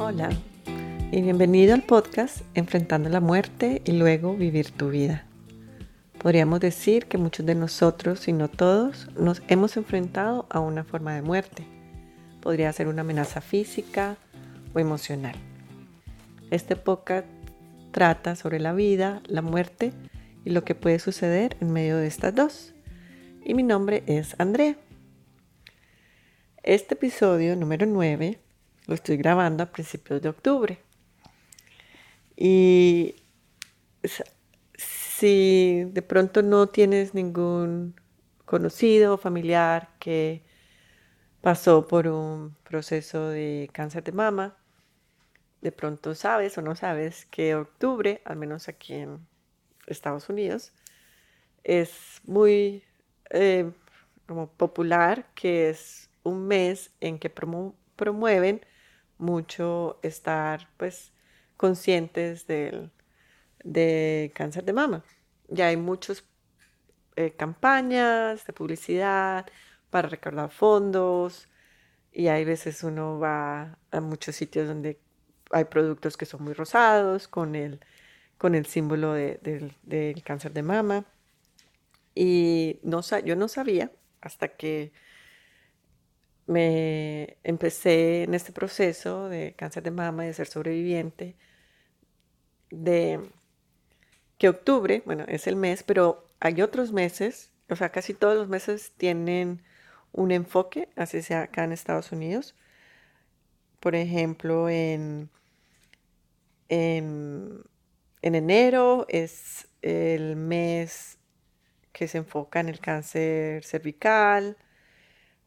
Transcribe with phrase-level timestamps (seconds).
[0.00, 0.30] Hola
[1.10, 5.26] y bienvenido al podcast Enfrentando la muerte y luego vivir tu vida.
[6.22, 11.16] Podríamos decir que muchos de nosotros, si no todos, nos hemos enfrentado a una forma
[11.16, 11.66] de muerte.
[12.40, 14.16] Podría ser una amenaza física
[14.72, 15.34] o emocional.
[16.52, 17.26] Este podcast
[17.90, 19.92] trata sobre la vida, la muerte
[20.44, 22.72] y lo que puede suceder en medio de estas dos.
[23.44, 24.76] Y mi nombre es Andrea.
[26.62, 28.38] Este episodio número 9
[28.88, 30.82] lo estoy grabando a principios de octubre.
[32.36, 33.16] Y
[34.74, 37.94] si de pronto no tienes ningún
[38.46, 40.42] conocido o familiar que
[41.42, 44.56] pasó por un proceso de cáncer de mama,
[45.60, 49.18] de pronto sabes o no sabes que octubre, al menos aquí en
[49.86, 50.72] Estados Unidos,
[51.62, 52.84] es muy
[53.30, 53.70] eh,
[54.26, 58.62] como popular, que es un mes en que promueven
[59.18, 61.12] mucho estar pues
[61.56, 62.90] conscientes del,
[63.64, 65.04] de cáncer de mama.
[65.48, 66.24] Ya hay muchas
[67.16, 69.46] eh, campañas de publicidad
[69.90, 71.48] para recaudar fondos
[72.12, 75.00] y hay veces uno va a muchos sitios donde
[75.50, 77.80] hay productos que son muy rosados con el,
[78.38, 81.04] con el símbolo del cáncer de mama.
[82.14, 84.92] Y no, yo no sabía hasta que
[86.48, 91.36] me empecé en este proceso de cáncer de mama y de ser sobreviviente,
[92.70, 93.20] de
[94.38, 98.48] que octubre, bueno, es el mes, pero hay otros meses, o sea, casi todos los
[98.48, 99.62] meses tienen
[100.12, 102.54] un enfoque, así sea acá en Estados Unidos.
[103.80, 105.28] Por ejemplo, en,
[106.70, 107.62] en,
[108.22, 111.18] en enero es el mes
[111.92, 114.56] que se enfoca en el cáncer cervical,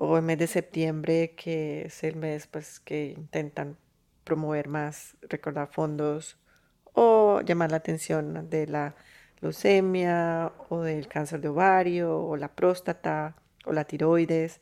[0.00, 3.76] o el mes de septiembre, que es el mes pues, que intentan
[4.22, 6.38] promover más, recordar fondos
[6.92, 8.94] o llamar la atención de la
[9.40, 14.60] leucemia o del cáncer de ovario o la próstata o la tiroides.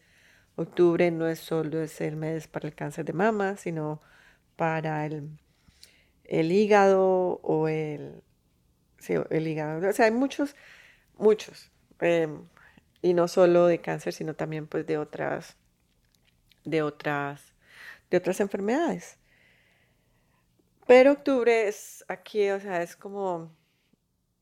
[0.57, 4.01] Octubre no es solo es el mes para el cáncer de mama, sino
[4.57, 5.39] para el,
[6.25, 8.23] el hígado o el,
[9.31, 9.87] el hígado.
[9.87, 10.57] O sea, hay muchos,
[11.19, 11.71] muchos.
[12.01, 12.41] Em,
[13.07, 15.57] y no solo de cáncer, sino también pues de otras,
[16.65, 17.55] de otras,
[18.11, 19.19] de otras enfermedades.
[20.89, 23.55] Pero octubre es aquí, o sea, es como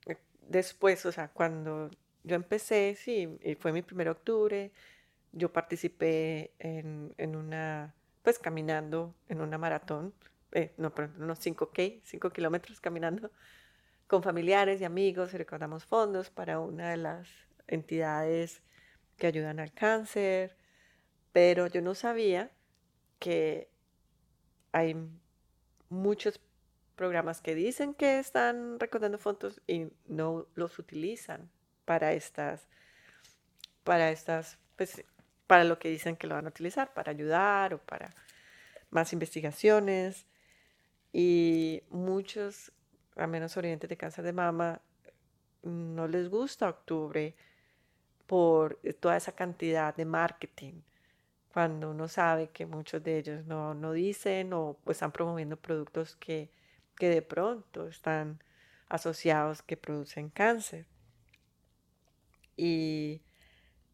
[0.07, 0.17] eh,
[0.49, 1.91] después, o sea, cuando
[2.23, 4.73] yo empecé, sí, fue mi primer octubre,
[5.33, 10.15] yo participé en, en una, pues caminando en una maratón,
[10.53, 13.31] eh, no, pero unos 5K, 5 kilómetros caminando
[14.07, 18.63] con familiares y amigos y recordamos fondos para una de las entidades
[19.17, 20.57] que ayudan al cáncer,
[21.33, 22.51] pero yo no sabía
[23.19, 23.69] que
[24.73, 24.97] hay
[25.89, 26.41] muchos
[26.97, 31.51] programas que dicen que están recaudando fondos y no los utilizan
[31.85, 32.69] para estas,
[33.83, 35.05] para estas, pues,
[35.47, 38.15] para lo que dicen que lo van a utilizar, para ayudar o para
[38.91, 40.27] más investigaciones.
[41.13, 42.73] Y muchos,
[43.17, 44.81] a menos orientes de cáncer de mama,
[45.63, 47.35] no les gusta octubre
[48.27, 50.83] por toda esa cantidad de marketing,
[51.53, 56.17] cuando uno sabe que muchos de ellos no, no dicen o pues, están promoviendo productos
[56.17, 56.51] que,
[56.97, 58.43] que de pronto están
[58.89, 60.87] asociados que producen cáncer.
[62.57, 63.23] Y,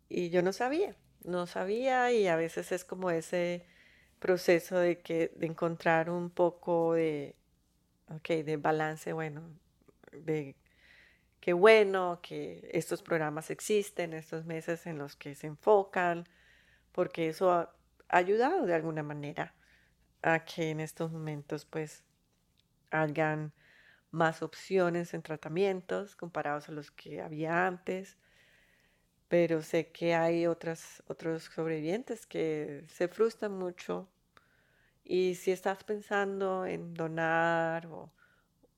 [0.08, 3.66] y yo no sabía, no sabía y a veces es como ese
[4.18, 7.34] proceso de, que, de encontrar un poco de,
[8.14, 9.42] okay, de balance, bueno,
[10.12, 10.56] de
[11.40, 16.28] qué bueno que estos programas existen, estos meses en los que se enfocan,
[16.92, 17.74] porque eso ha
[18.08, 19.54] ayudado de alguna manera
[20.22, 22.04] a que en estos momentos pues
[22.90, 23.52] hayan
[24.10, 28.18] más opciones en tratamientos comparados a los que había antes.
[29.28, 34.08] Pero sé que hay otras, otros sobrevivientes que se frustran mucho.
[35.04, 38.12] Y si estás pensando en donar o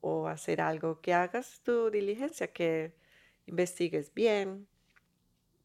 [0.02, 2.92] o hacer algo, que hagas tu diligencia, que
[3.46, 4.68] investigues bien,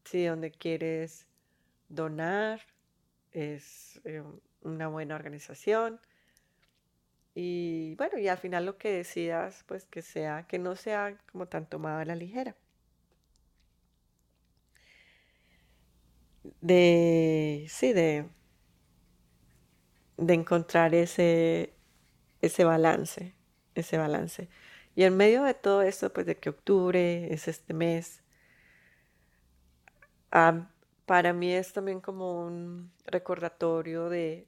[0.06, 1.28] si donde quieres
[1.90, 2.62] donar
[3.32, 4.24] es eh,
[4.62, 6.00] una buena organización.
[7.36, 11.48] Y bueno, y al final lo que decidas, pues que sea, que no sea como
[11.48, 12.56] tan tomada a la ligera.
[16.62, 18.30] De, sí, de,
[20.18, 21.74] de encontrar ese,
[22.42, 23.37] ese balance
[23.82, 24.50] ese balance.
[24.96, 28.24] Y en medio de todo esto, pues de que octubre es este mes,
[31.06, 34.48] para mí es también como un recordatorio de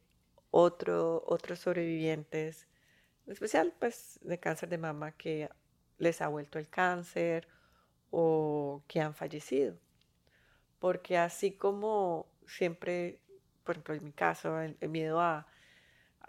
[0.52, 2.68] otro, otros sobrevivientes,
[3.26, 5.50] en especial pues de cáncer de mama que
[5.98, 7.48] les ha vuelto el cáncer
[8.12, 9.78] o que han fallecido.
[10.80, 13.20] Porque así como siempre,
[13.64, 15.48] por ejemplo en mi caso, el, miedo a,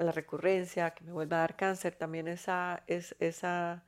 [0.05, 3.85] la recurrencia, que me vuelva a dar cáncer, también esa, es, esa,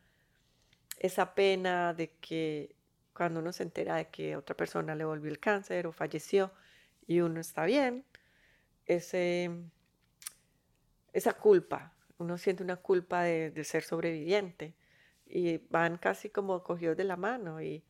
[0.98, 2.76] esa pena de que
[3.14, 6.52] cuando uno se entera de que otra persona le volvió el cáncer o falleció
[7.06, 8.04] y uno está bien,
[8.86, 9.50] ese,
[11.12, 14.74] esa culpa, uno siente una culpa de, ser sobreviviente
[15.26, 17.84] y van casi como cogidos de la mano y,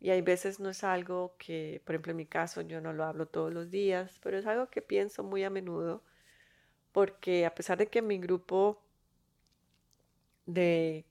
[0.00, 3.04] y hay veces no es algo que, por ejemplo en mi caso yo no lo
[3.04, 6.02] hablo todos los días, pero es algo que pienso muy a menudo
[6.94, 8.80] porque a pesar de que mi grupo
[10.46, 11.04] de,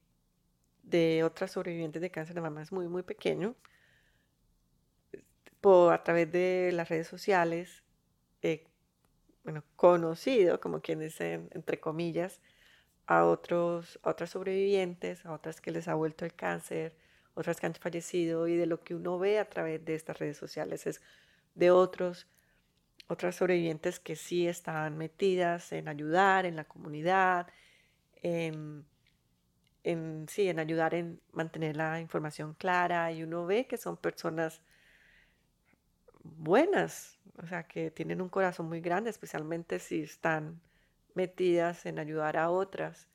[0.83, 3.55] de otras sobrevivientes de cáncer de mama es muy, muy pequeño,
[5.61, 7.83] por, a través de las redes sociales
[9.43, 12.39] bueno, conocido, como quien dice, entre comillas,
[13.05, 16.95] a, otros, a otras sobrevivientes, a otras que les ha vuelto el cáncer,
[17.35, 20.37] otras que han fallecido y de lo que uno ve a través de estas redes
[20.37, 21.01] sociales es
[21.55, 22.27] de otros,
[23.13, 27.47] otras sobrevivientes que sí están metidas en ayudar en la comunidad,
[28.21, 28.85] en,
[29.83, 34.61] en, sí, en ayudar en mantener la información clara y uno ve que son personas
[36.23, 40.61] buenas, o sea, que tienen un corazón muy grande, especialmente si están
[41.15, 43.07] metidas en ayudar a otras.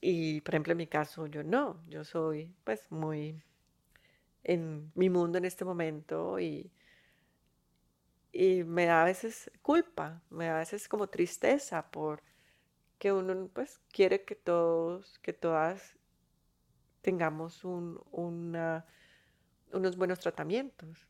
[0.00, 3.42] Y, por ejemplo, en mi caso, yo no, yo soy pues muy
[4.42, 6.70] en mi mundo en este momento y,
[8.34, 12.22] y me da a veces culpa, me da a veces como tristeza por
[12.98, 15.96] que uno pues quiere que todos, que todas
[17.02, 18.86] tengamos un, una,
[19.72, 21.08] unos buenos tratamientos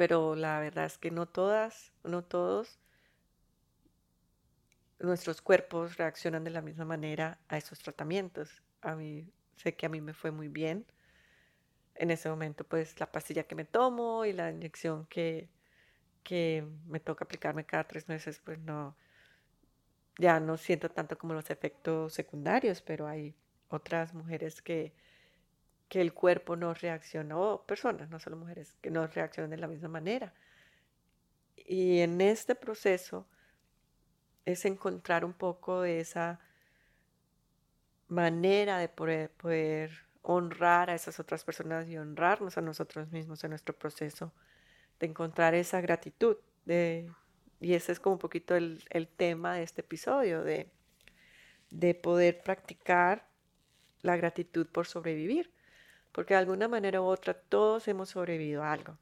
[0.00, 2.78] pero la verdad es que no todas, no todos
[4.98, 8.62] nuestros cuerpos reaccionan de la misma manera a esos tratamientos.
[8.80, 10.86] A mí sé que a mí me fue muy bien.
[11.94, 15.50] En ese momento, pues la pastilla que me tomo y la inyección que,
[16.22, 18.96] que me toca aplicarme cada tres meses, pues no,
[20.18, 23.34] ya no siento tanto como los efectos secundarios, pero hay
[23.68, 24.92] otras mujeres que
[25.90, 29.88] que el cuerpo no reaccionó, personas, no solo mujeres, que no reaccionan de la misma
[29.88, 30.32] manera.
[31.56, 33.26] Y en este proceso
[34.44, 36.38] es encontrar un poco de esa
[38.06, 39.90] manera de poder, poder
[40.22, 44.32] honrar a esas otras personas y honrarnos a nosotros mismos en nuestro proceso,
[45.00, 46.36] de encontrar esa gratitud.
[46.64, 47.10] De,
[47.60, 50.70] y ese es como un poquito el, el tema de este episodio, de,
[51.70, 53.26] de poder practicar
[54.02, 55.52] la gratitud por sobrevivir
[56.12, 58.98] porque de alguna manera u otra todos hemos sobrevivido a algo,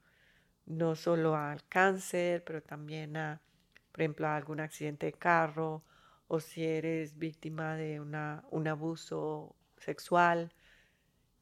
[0.65, 3.41] no solo al cáncer, pero también a,
[3.91, 5.83] por ejemplo, a algún accidente de carro
[6.27, 10.53] o si eres víctima de una, un abuso sexual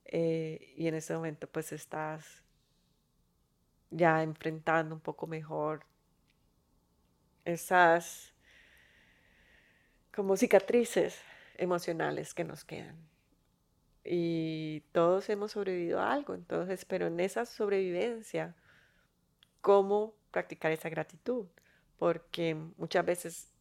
[0.05, 2.43] eh, y en ese momento pues estás
[3.89, 5.85] ya enfrentando un poco mejor
[7.45, 8.33] esas
[10.13, 11.21] como cicatrices
[11.57, 12.97] emocionales que nos quedan
[14.09, 18.55] y todos hemos sobrevivido a algo, entonces, pero en esa sobrevivencia,
[19.59, 21.45] ¿cómo practicar esa gratitud?
[21.97, 23.51] Porque muchas veces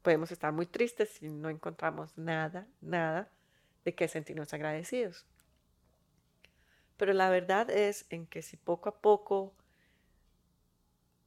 [0.00, 3.30] podemos estar muy tristes si no encontramos nada, nada
[3.84, 5.26] de qué sentirnos agradecidos.
[6.96, 9.52] Pero la verdad es en que si poco a poco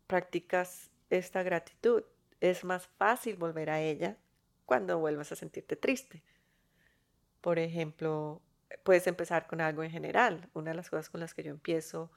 [0.08, 2.04] practicas esta gratitud,
[2.42, 4.18] es más fácil volver a ella
[4.66, 6.24] cuando vuelvas a sentirte triste.
[7.42, 8.42] Por ejemplo,
[8.84, 10.50] puedes empezar con algo en general.
[10.54, 12.12] Una de las cosas con las que yo empiezo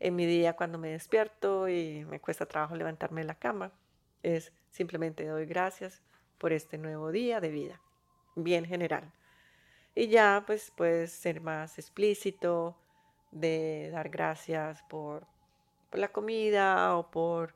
[0.00, 3.72] en mi día cuando me despierto y me cuesta trabajo levantarme de la cama
[4.22, 6.02] es simplemente doy gracias
[6.38, 7.80] por este nuevo día de vida,
[8.34, 9.12] bien general.
[9.94, 12.76] Y ya pues puedes ser más explícito
[13.30, 15.26] de dar gracias por,
[15.92, 17.54] por la comida o por,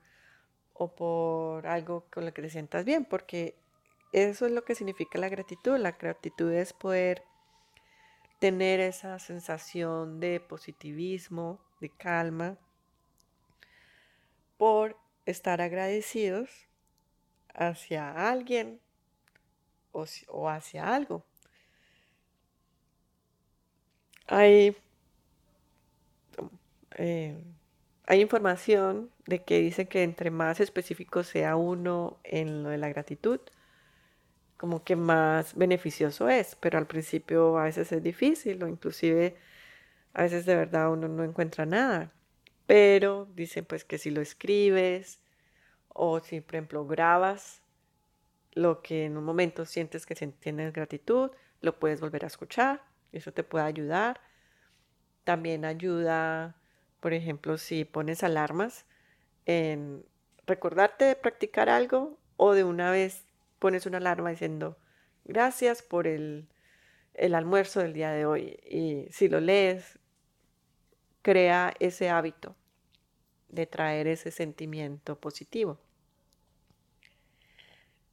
[0.75, 3.57] o por algo con lo que te sientas bien, porque
[4.13, 5.79] eso es lo que significa la gratitud.
[5.79, 7.25] La gratitud es poder
[8.39, 12.59] tener esa sensación de positivismo, de calma,
[14.59, 16.69] por estar agradecidos
[17.55, 18.81] hacia alguien
[19.93, 20.05] o,
[20.51, 21.25] hacia algo.
[24.27, 24.77] Hay,
[26.99, 27.43] eh,
[28.07, 32.89] hay información de que dice que entre más específico sea uno en lo de la
[32.89, 33.41] gratitud,
[34.57, 39.37] como que más beneficioso es, pero al principio a veces es difícil o inclusive
[40.15, 42.13] a veces de verdad uno no encuentra nada.
[42.67, 45.21] Pero dicen pues que si lo escribes
[45.89, 47.63] o si por ejemplo grabas
[48.53, 52.83] lo que en un momento sientes que tienes gratitud, lo puedes volver a escuchar,
[53.13, 54.21] eso te puede ayudar.
[55.25, 56.57] También ayuda,
[57.07, 58.85] por ejemplo, si pones alarmas
[59.45, 60.05] en
[60.45, 63.27] recordarte de practicar algo o de una vez
[63.61, 64.77] pones una alarma diciendo
[65.25, 66.49] gracias por el,
[67.15, 68.59] el almuerzo del día de hoy.
[68.69, 70.01] Y si lo lees,
[71.23, 72.57] crea ese hábito
[73.51, 75.79] de traer ese sentimiento positivo.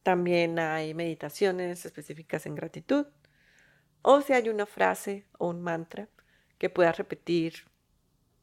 [0.03, 3.07] También hay meditaciones específicas en gratitud.
[4.03, 6.09] O si hay una frase o un mantra
[6.59, 7.72] que puedas repetir.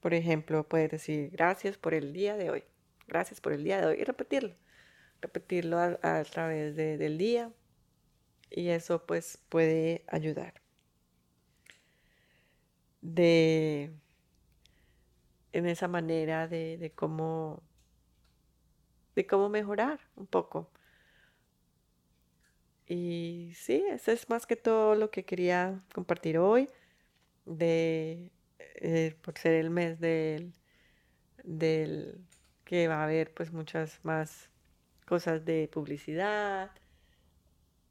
[0.01, 2.65] Por ejemplo, puedes decir gracias por el día de hoy.
[3.07, 4.55] Gracias por el día de hoy y repetirlo.
[5.21, 7.53] Repetirlo a, través del día.
[8.51, 10.55] Y eso pues puede ayudar.
[13.03, 13.93] De
[15.53, 17.63] en esa manera de, de cómo
[19.17, 20.71] de cómo mejorar un poco
[22.91, 26.69] y sí, eso es más que todo lo que quería compartir hoy,
[27.47, 28.31] de,
[28.77, 30.53] eh, por ser el mes del,
[31.45, 32.25] del
[32.65, 34.51] que va a haber pues muchas más
[35.07, 36.71] cosas de publicidad,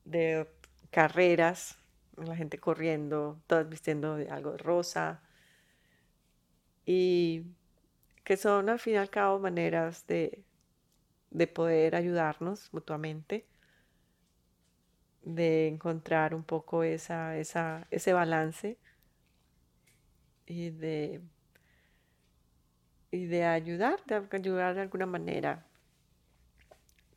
[0.06, 0.48] de
[0.92, 1.78] carreras,
[2.18, 5.22] la gente corriendo, todas vistiendo de algo rosa,
[6.86, 7.46] y
[8.24, 10.44] que son al fin y al cabo maneras de,
[11.32, 13.46] de poder ayudarnos mutuamente
[15.24, 18.78] de encontrar un poco esa, esa, ese balance
[20.50, 21.22] y de,
[23.12, 25.66] y de ayudar, de ayudar de alguna manera.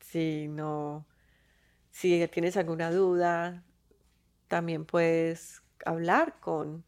[0.01, 1.05] Si no,
[1.91, 3.65] si tienes alguna duda,
[4.49, 6.85] también puedes hablar con,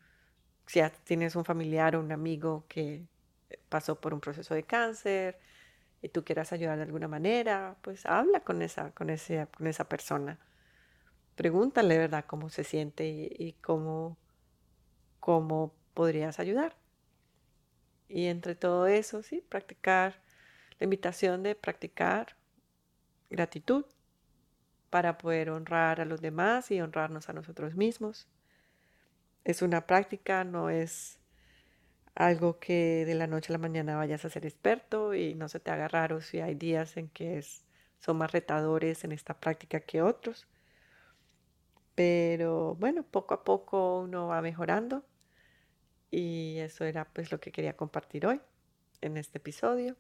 [0.67, 3.07] si tienes un familiar o un amigo que
[3.69, 5.39] pasó por un proceso de cáncer
[6.03, 9.09] y tú quieras ayudar de alguna manera, pues habla con esa, con
[9.57, 10.39] con esa persona
[11.37, 14.17] pregúntale, ¿verdad?, cómo se siente y, cómo,
[15.21, 16.77] cómo podrías ayudar.
[18.09, 20.23] Y entre todo eso, sí, practicar,
[20.79, 22.37] la invitación de practicar
[23.31, 23.85] gratitud
[24.91, 28.29] para poder honrar a los demás y honrarnos a nosotros mismos.
[29.45, 31.19] Es una práctica, no es
[32.15, 35.61] algo que de la noche a la mañana vayas a ser experto y no se
[35.61, 37.65] te haga raro si hay días en que es,
[37.99, 40.47] son más retadores en esta práctica que otros.
[41.95, 45.05] Pero bueno, poco a poco uno va mejorando
[46.15, 48.41] y eso era pues lo que quería compartir hoy
[49.01, 49.97] en este episodio.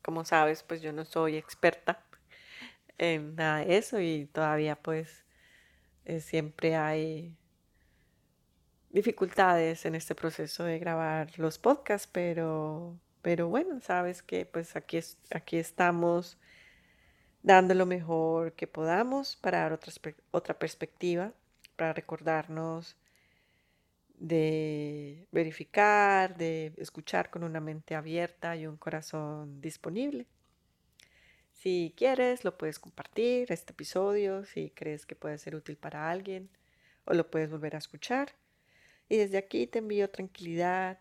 [0.00, 2.02] Como sabes, pues yo no soy experta
[2.96, 5.26] en nada de eso y todavía pues
[6.06, 7.36] eh, siempre hay
[8.88, 14.98] dificultades en este proceso de grabar los podcasts, pero, pero bueno, sabes que pues aquí,
[15.30, 16.38] aquí estamos
[17.42, 19.92] dando lo mejor que podamos para dar otra,
[20.30, 21.34] otra perspectiva,
[21.76, 22.96] para recordarnos
[24.18, 30.26] de verificar, de escuchar con una mente abierta y un corazón disponible.
[31.52, 36.48] Si quieres, lo puedes compartir, este episodio, si crees que puede ser útil para alguien,
[37.04, 38.34] o lo puedes volver a escuchar.
[39.08, 40.98] Y desde aquí te envío tranquilidad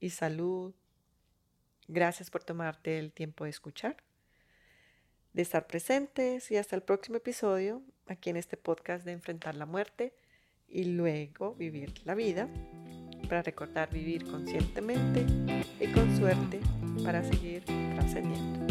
[0.00, 0.74] y salud.
[1.88, 3.96] Gracias por tomarte el tiempo de escuchar
[5.32, 9.66] de estar presentes y hasta el próximo episodio aquí en este podcast de Enfrentar la
[9.66, 10.12] Muerte
[10.72, 12.48] y luego vivir la vida
[13.28, 15.24] para recordar vivir conscientemente
[15.80, 16.60] y con suerte
[17.04, 18.66] para seguir trascendiendo.